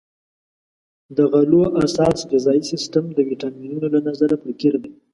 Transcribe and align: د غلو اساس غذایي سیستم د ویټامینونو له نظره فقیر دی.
د 1.15 1.17
غلو 1.31 1.63
اساس 1.85 2.17
غذایي 2.31 2.63
سیستم 2.71 3.03
د 3.13 3.19
ویټامینونو 3.29 3.87
له 3.93 3.99
نظره 4.07 4.35
فقیر 4.43 4.75
دی. 4.83 4.91